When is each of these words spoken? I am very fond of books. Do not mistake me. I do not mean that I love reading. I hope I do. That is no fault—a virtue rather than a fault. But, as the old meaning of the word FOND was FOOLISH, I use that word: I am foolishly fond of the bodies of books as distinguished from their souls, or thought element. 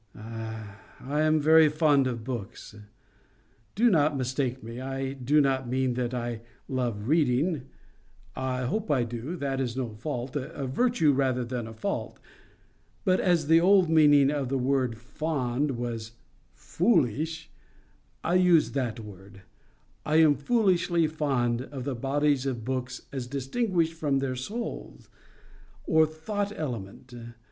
I 0.15 1.21
am 1.21 1.39
very 1.39 1.69
fond 1.69 2.07
of 2.07 2.23
books. 2.23 2.73
Do 3.75 3.91
not 3.91 4.17
mistake 4.17 4.63
me. 4.63 4.81
I 4.81 5.13
do 5.13 5.39
not 5.39 5.69
mean 5.69 5.93
that 5.93 6.11
I 6.11 6.41
love 6.67 7.07
reading. 7.07 7.69
I 8.35 8.63
hope 8.63 8.89
I 8.89 9.03
do. 9.03 9.35
That 9.35 9.61
is 9.61 9.77
no 9.77 9.93
fault—a 9.93 10.65
virtue 10.65 11.13
rather 11.13 11.45
than 11.45 11.67
a 11.67 11.73
fault. 11.75 12.19
But, 13.05 13.19
as 13.19 13.45
the 13.45 13.61
old 13.61 13.91
meaning 13.91 14.31
of 14.31 14.49
the 14.49 14.57
word 14.57 14.97
FOND 14.97 15.77
was 15.77 16.13
FOOLISH, 16.55 17.51
I 18.23 18.33
use 18.33 18.71
that 18.71 18.99
word: 18.99 19.43
I 20.03 20.15
am 20.15 20.33
foolishly 20.33 21.05
fond 21.05 21.61
of 21.61 21.83
the 21.83 21.93
bodies 21.93 22.47
of 22.47 22.65
books 22.65 23.03
as 23.13 23.27
distinguished 23.27 23.93
from 23.93 24.17
their 24.17 24.35
souls, 24.35 25.09
or 25.85 26.07
thought 26.07 26.51
element. 26.57 27.13